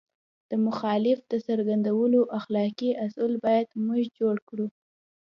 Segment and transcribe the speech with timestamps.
[0.49, 4.67] د مخالفت د څرګندولو اخلاقي اصول باید موږ جوړ کړو.